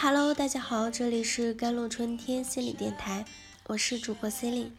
[0.00, 3.24] Hello，大家好，这里是甘露春天心理电台，
[3.66, 4.72] 我是主播 c e l i n e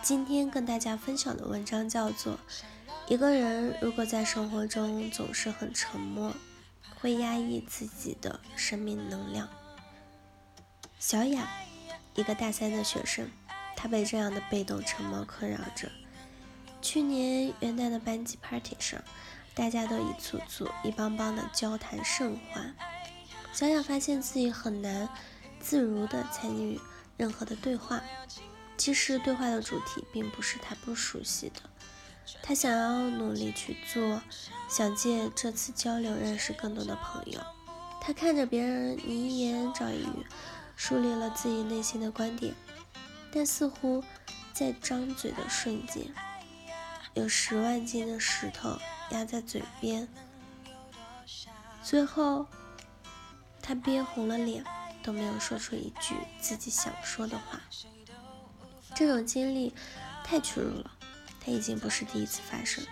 [0.00, 2.34] 今天跟大家分享的文章叫做
[3.08, 6.32] 《一个人如果在生活中总是很沉默，
[7.00, 9.48] 会压抑自己的生命能量》。
[11.00, 11.48] 小雅，
[12.14, 13.28] 一个大三的学生，
[13.74, 15.90] 她被这样的被动沉默困扰着。
[16.80, 19.02] 去年元旦的班级 party 上，
[19.52, 22.72] 大家都一簇簇、一帮帮的交谈甚欢。
[23.54, 25.08] 小雅发现自己很难
[25.60, 26.80] 自如地参与
[27.16, 28.02] 任何的对话，
[28.76, 31.60] 其实对话的主题并不是她不熟悉的。
[32.42, 34.20] 她想要努力去做，
[34.68, 37.40] 想借这次交流认识更多的朋友。
[38.00, 40.26] 她看着别人你一言找一语，
[40.74, 42.52] 树立了自己内心的观点，
[43.32, 44.02] 但似乎
[44.52, 46.12] 在张嘴的瞬间，
[47.14, 48.76] 有十万斤的石头
[49.12, 50.08] 压在嘴边，
[51.84, 52.48] 最后。
[53.66, 54.62] 他憋红了脸，
[55.02, 57.58] 都没有说出一句自己想说的话。
[58.94, 59.72] 这种经历
[60.22, 60.90] 太屈辱了，
[61.40, 62.84] 他已经不是第一次发生。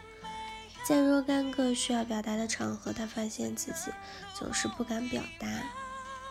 [0.83, 3.93] 在若干个需要表达的场合，他发现自己
[4.35, 5.47] 总是不敢表达。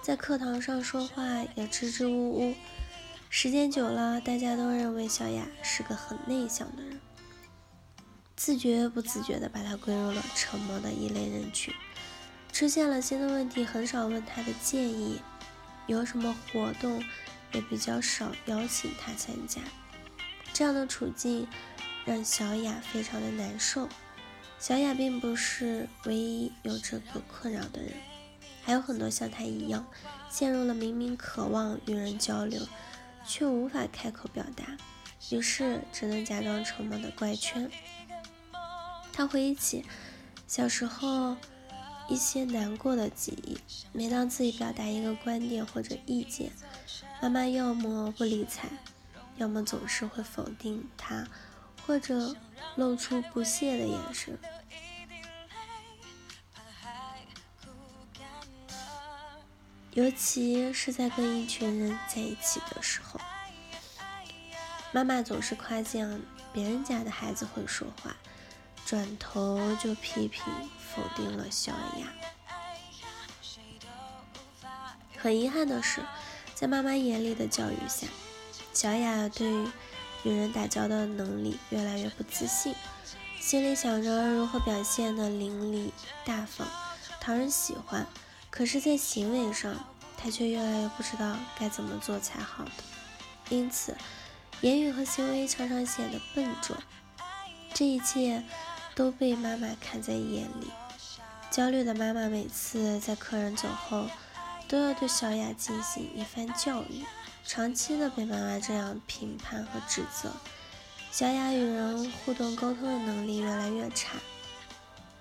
[0.01, 1.23] 在课堂上说话
[1.55, 2.55] 也支支吾吾。
[3.29, 6.99] 时间久了，大家都认为小雅是个很内向的人，
[8.35, 11.71] 自觉不自觉地把她归入了沉默的一类人群。
[12.51, 15.19] 出现了新的问题，很少问他的建议，
[15.87, 17.03] 有什么活动
[17.53, 19.61] 也比较少邀请他参加。
[20.53, 21.47] 这样的处境
[22.05, 23.89] 让小雅非常的难受。
[24.59, 27.93] 小雅并不是唯一有这个困扰的人，
[28.63, 29.87] 还有很多像她一样
[30.29, 32.61] 陷入了明明渴望与人交流，
[33.25, 34.77] 却无法开口表达，
[35.31, 37.71] 于是只能假装沉默的怪圈。
[39.11, 39.83] 她回忆起
[40.45, 41.37] 小时候。
[42.11, 43.57] 一些难过的记忆。
[43.93, 46.51] 每当自己表达一个观点或者意见，
[47.21, 48.67] 妈妈要么不理睬，
[49.37, 51.25] 要么总是会否定他，
[51.87, 52.35] 或者
[52.75, 54.37] 露出不屑的眼神。
[59.93, 63.21] 尤其是在跟一群人在一起的时候，
[64.91, 66.19] 妈妈总是夸奖
[66.51, 68.17] 别人家的孩子会说话。
[68.91, 70.43] 转头就批评
[70.93, 72.07] 否定了小雅。
[75.17, 76.01] 很遗憾的是，
[76.53, 78.05] 在妈妈严厉的教育下，
[78.73, 79.49] 小雅对
[80.25, 82.75] 与人打交道的能力越来越不自信，
[83.39, 85.89] 心里想着如何表现的伶俐
[86.25, 86.67] 大方，
[87.21, 88.05] 讨人喜欢，
[88.49, 89.73] 可是，在行为上，
[90.17, 92.71] 她却越来越不知道该怎么做才好的，
[93.47, 93.95] 因此，
[94.59, 96.75] 言语和行为常常显得笨拙。
[97.73, 98.43] 这一切。
[98.95, 100.69] 都被妈妈看在眼里，
[101.49, 104.07] 焦虑的妈妈每次在客人走后，
[104.67, 107.03] 都要对小雅进行一番教育。
[107.43, 110.31] 长期的被妈妈这样评判和指责，
[111.11, 114.17] 小雅与人互动沟通的能力越来越差，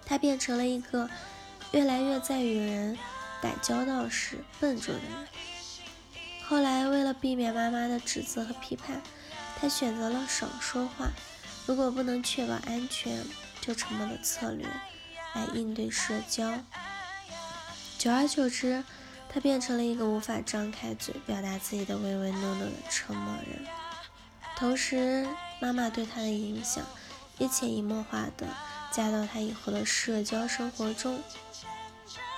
[0.04, 1.08] 她变成了一个
[1.72, 2.98] 越来越在与人
[3.40, 5.28] 打交道时笨拙的人。
[6.46, 9.00] 后来，为了避免妈妈的指责和批判，
[9.58, 11.08] 她选择了少说话。
[11.66, 13.24] 如果不能确保安全，
[13.74, 14.66] 沉默的策略
[15.34, 16.58] 来应对社交，
[17.98, 18.84] 久而久之，
[19.28, 23.64] 他变成了一个无法张开嘴表达自己的唯唯诺诺的沉默人。
[24.56, 25.26] 同时，
[25.60, 26.84] 妈妈对他的影响
[27.38, 28.46] 也潜移默化的
[28.92, 31.22] 加到他以后的社交生活中。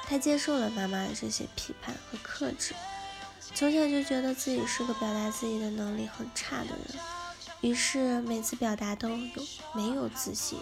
[0.05, 2.75] 他接受了妈妈的这些批判和克制，
[3.55, 7.03] 从小就觉得自己是个表达自己的能力很差的人，
[7.63, 9.43] 于是每次表达都有
[9.75, 10.59] 没有自信。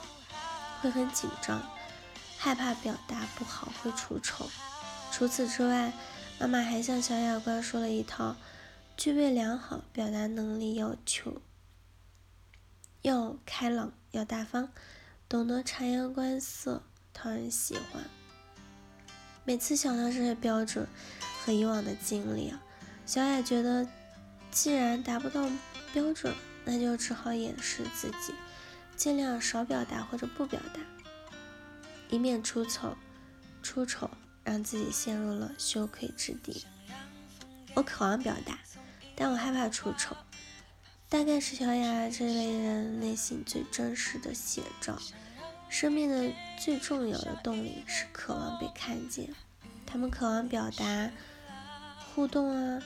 [0.80, 1.62] 会很紧张，
[2.38, 4.48] 害怕表达不好会出丑。
[5.12, 5.92] 除此之外，
[6.38, 8.36] 妈妈还向小雅灌输了一套
[8.96, 11.42] 具备良好表达能力要求：
[13.02, 14.70] 要开朗，要大方，
[15.28, 18.04] 懂得察言观色，讨人喜欢。
[19.44, 20.86] 每次想到这些标准
[21.44, 22.62] 和以往的经历啊，
[23.04, 23.86] 小雅觉得，
[24.50, 25.48] 既然达不到
[25.92, 26.34] 标准，
[26.64, 28.32] 那就只好掩饰自己。
[29.00, 30.80] 尽量少表达或者不表达，
[32.10, 32.94] 以免出丑，
[33.62, 34.10] 出丑
[34.44, 36.66] 让自己陷入了羞愧之地。
[37.72, 38.58] 我渴望表达，
[39.16, 40.14] 但我害怕出丑。
[41.08, 44.98] 大概是小雅这类人内心最真实的写照。
[45.70, 49.30] 生命的最重要的动力是渴望被看见。
[49.86, 51.10] 他们渴望表达、
[52.14, 52.82] 互动啊，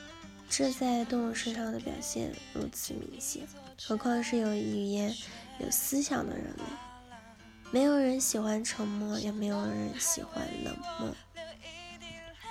[0.49, 3.49] 这在动物身上的表现如此明显，
[3.85, 5.13] 何况是有语言。
[5.59, 6.63] 有思想的人类，
[7.71, 11.15] 没有人喜欢沉默，也没有人喜欢冷漠。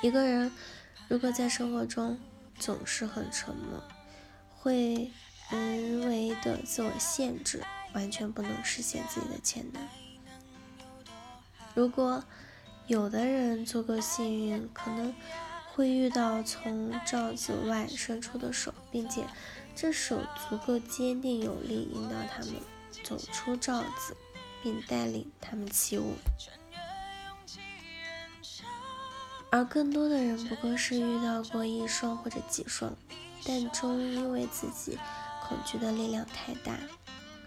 [0.01, 0.51] 一个人
[1.07, 2.17] 如果在生活中
[2.59, 3.81] 总是很沉默，
[4.55, 5.11] 会
[5.49, 7.63] 人为的自我限制，
[7.93, 9.81] 完全不能实现自己的潜能。
[11.73, 12.23] 如果
[12.87, 15.13] 有的人足够幸运，可能
[15.73, 19.25] 会遇到从罩子外伸出的手，并且
[19.75, 22.55] 这手足够坚定有力，引导他们
[23.03, 24.15] 走出罩子，
[24.61, 26.15] 并带领他们起舞。
[29.51, 32.95] 而更多的人不过是遇到过一双或者几双，
[33.45, 34.97] 但终因为自己
[35.47, 36.77] 恐惧的力量太大，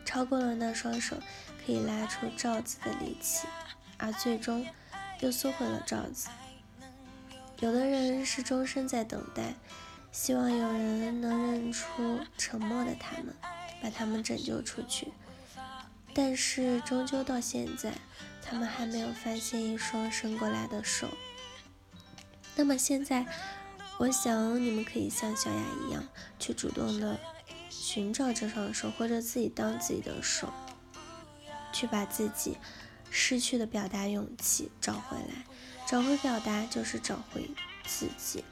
[0.04, 1.16] 超过了那双手
[1.64, 3.48] 可以拉出罩子的力气，
[3.98, 4.64] 而最终
[5.20, 6.28] 又缩回了罩子。
[7.58, 9.54] 有的人是终身在等待，
[10.12, 13.34] 希望有人能认出沉默的他们，
[13.82, 15.12] 把他们拯救出去，
[16.18, 17.92] 但是终究到现在，
[18.40, 21.06] 他们还没有发现一双伸过来的手。
[22.54, 23.26] 那么现在，
[23.98, 26.02] 我想你们可以像小雅一样，
[26.38, 27.20] 去主动的
[27.68, 30.50] 寻找这双手，或者自己当自己的手，
[31.70, 32.56] 去把自己
[33.10, 35.44] 失去的表达勇气找回来。
[35.86, 37.50] 找回表达就是找回
[37.84, 38.42] 自己。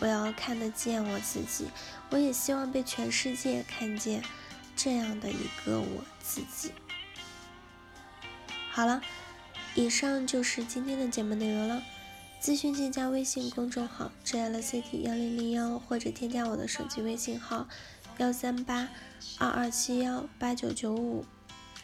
[0.00, 1.68] 我要看得见我自己，
[2.10, 4.20] 我也希望被全世界看见
[4.74, 6.72] 这样的一个我自己。
[8.70, 9.00] 好了，
[9.74, 11.82] 以上就是今天的节目内容了。
[12.40, 17.66] 咨询请加微信公众号 jlct 幺零零幺，或者添加我的手机微信号
[18.18, 18.88] 幺三八
[19.38, 21.24] 二二七幺八九九五，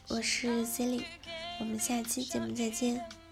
[0.08, 1.06] 我是 c e l i n e
[1.58, 3.23] 我们下期节目再见。